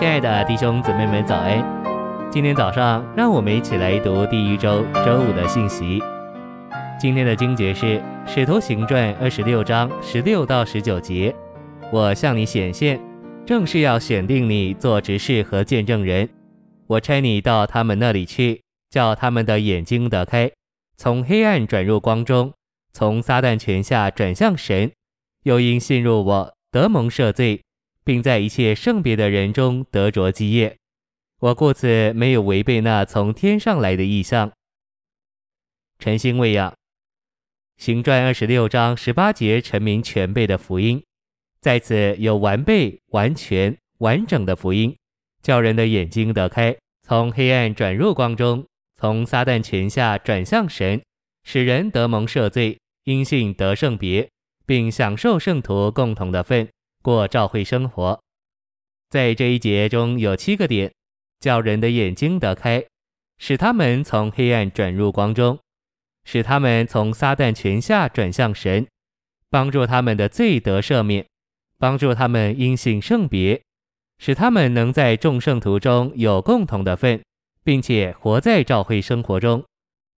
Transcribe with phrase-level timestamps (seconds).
[0.00, 1.62] 亲爱的弟兄姊妹们，早安！
[2.30, 6.02] 今天早上，让我们一起来读第一周周五的信息。
[6.98, 11.36] 今天的经节是《使徒行传》二十六章十六到十九节。
[11.92, 12.98] 我向你显现，
[13.44, 16.26] 正是要选定你做执事和见证人。
[16.86, 20.50] 我差你到他们那里去，叫他们的眼睛得开，
[20.96, 22.54] 从黑暗转入光中，
[22.94, 24.90] 从撒旦权下转向神。
[25.42, 27.60] 又因信入我，得蒙赦罪。
[28.04, 30.76] 并在一切圣别的人中得着基业，
[31.40, 34.50] 我故此没有违背那从天上来的意象。
[35.98, 36.74] 晨星喂养，
[37.76, 41.02] 行传二十六章十八节，臣民全备的福音，
[41.60, 44.96] 在此有完备、完全、完整的福音，
[45.42, 46.76] 叫人的眼睛得开，
[47.06, 51.02] 从黑暗转入光中，从撒旦权下转向神，
[51.44, 54.28] 使人得蒙赦罪，因信得圣别，
[54.64, 56.68] 并享受圣徒共同的份。
[57.02, 58.20] 过照会生活，
[59.08, 60.92] 在这一节中有七个点，
[61.40, 62.84] 叫人的眼睛得开，
[63.38, 65.58] 使他们从黑暗转入光中，
[66.24, 68.86] 使他们从撒旦权下转向神，
[69.48, 71.24] 帮助他们的罪得赦免，
[71.78, 73.62] 帮助他们因信圣别，
[74.18, 77.22] 使他们能在众圣徒中有共同的份，
[77.64, 79.64] 并且活在照会生活中。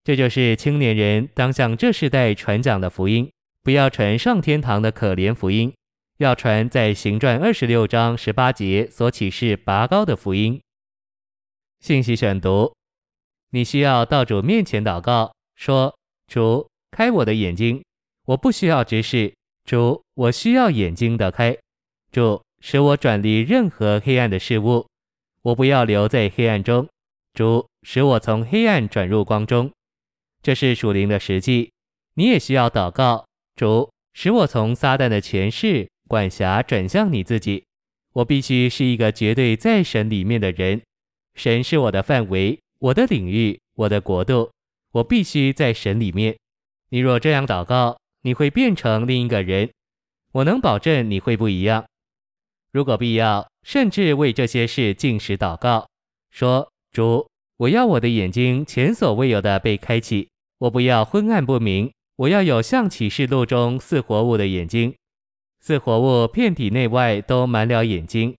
[0.03, 3.31] 这就是青年人当向这世代传讲的福音，
[3.63, 5.73] 不要传上天堂的可怜福音。
[6.23, 10.61] 要传在行传二十六章十八节所启示拔高的福音。
[11.81, 12.73] 信息选读：
[13.51, 15.93] 你需要到主面前祷告，说
[16.33, 17.83] ：“主，开我的眼睛，
[18.27, 19.35] 我不需要知识。
[19.65, 21.59] 主，我需要眼睛的开。
[22.13, 24.87] 主，使我转离任何黑暗的事物，
[25.43, 26.89] 我不要留在黑暗中。
[27.35, 29.69] 主，使我从黑暗转入光中。
[30.41, 31.73] 这是属灵的实际。
[32.15, 33.27] 你也需要祷告，
[33.57, 37.65] 主，使我从撒旦的权势。”管辖转向你自己，
[38.13, 40.83] 我必须是一个绝对在神里面的人。
[41.35, 44.51] 神是我的范围，我的领域，我的国度。
[44.91, 46.37] 我必须在神里面。
[46.91, 49.71] 你若这样祷告，你会变成另一个人。
[50.33, 51.87] 我能保证你会不一样。
[52.73, 55.89] 如果必要，甚至为这些事进食祷告，
[56.31, 60.29] 说：主，我要我的眼睛前所未有的被开启，
[60.59, 64.95] 我不要昏暗不明，我要有像启示录中四活物的眼睛。
[65.63, 68.37] 似活物遍体内外都满了眼睛，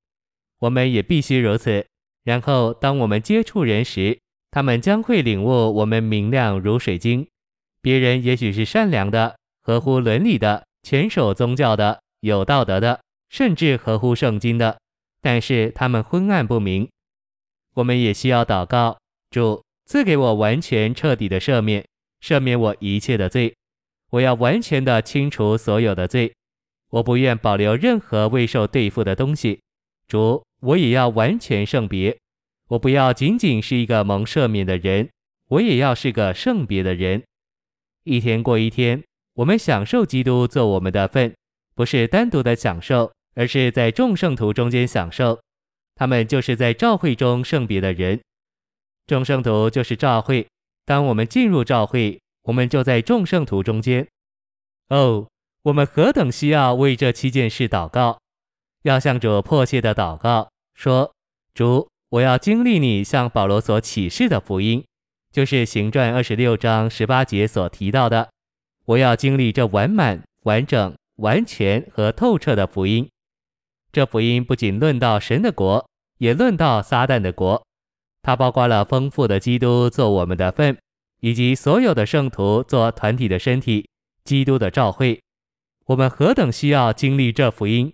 [0.59, 1.85] 我们也必须如此。
[2.23, 4.19] 然后，当我们接触人时，
[4.51, 7.25] 他们将会领悟我们明亮如水晶。
[7.81, 14.77] 别人也许是善良的、合乎伦理的、全守宗教的、有道德的，甚至合乎圣经的，
[15.21, 16.87] 但是他们昏暗不明。
[17.75, 18.97] 我们也需要祷告，
[19.31, 21.85] 主赐给我完全彻底的赦免，
[22.21, 23.53] 赦免我一切的罪。
[24.11, 26.33] 我要完全的清除所有的罪。
[26.93, 29.59] 我不愿保留任何未受对付的东西，
[30.07, 32.15] 主，我也要完全圣别。
[32.67, 35.09] 我不要仅仅是一个蒙赦免的人，
[35.47, 37.23] 我也要是个圣别的人。
[38.03, 41.33] 一天过一天，我们享受基督做我们的份，
[41.73, 45.41] 不是单独的享受，而是在众圣徒中间享受。
[45.95, 48.21] 他们就是在教会中圣别的人，
[49.07, 50.45] 众圣徒就是教会。
[50.85, 54.07] 当我们进入教会，我们就在众圣徒中间。
[54.89, 55.27] 哦。
[55.63, 58.19] 我们何等需要为这七件事祷告，
[58.81, 61.13] 要向主迫切的祷告，说：
[61.53, 64.83] 主，我要经历你向保罗所启示的福音，
[65.31, 68.29] 就是行传二十六章十八节所提到的。
[68.85, 73.09] 我要经历这完满、完整、完全和透彻的福音。
[73.93, 75.87] 这福音不仅论到神的国，
[76.17, 77.65] 也论到撒旦的国。
[78.21, 80.77] 它包括了丰富的基督做我们的份，
[81.21, 83.87] 以及所有的圣徒做团体的身体，
[84.25, 85.21] 基督的召会。
[85.87, 87.91] 我们何等需要经历这福音！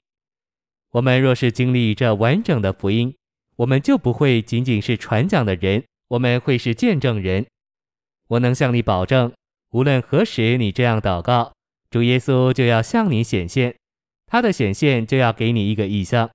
[0.92, 3.16] 我们若是经历这完整的福音，
[3.56, 7.48] 我们就不会仅仅是传讲的人，我们会是见证人。
[8.28, 9.34] 我能向你保证，
[9.72, 11.52] 无论何时你这样祷告，
[11.90, 13.76] 主耶稣就要向你显现，
[14.28, 16.30] 他的显现就要给你一个意象，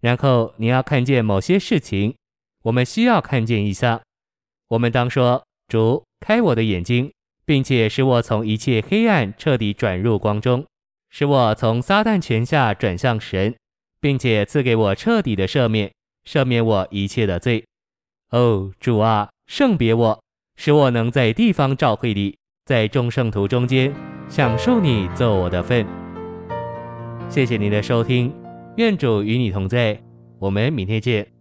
[0.00, 2.14] 然后你要看见某些事情。
[2.62, 4.00] 我们需要看见意象，
[4.68, 7.12] 我们当说：主，开我的眼睛，
[7.44, 10.66] 并且使我从一切黑暗彻底转入光中。
[11.10, 13.54] 使我从撒旦权下转向神，
[14.00, 15.90] 并且赐给我彻底的赦免，
[16.28, 17.64] 赦免我一切的罪。
[18.30, 20.20] 哦，主啊，圣别我，
[20.56, 23.92] 使我能在地方教会里，在众圣徒中间
[24.28, 25.86] 享受你做我的份。
[27.30, 28.34] 谢谢您的收听，
[28.76, 29.98] 愿主与你同在，
[30.38, 31.37] 我们明天见。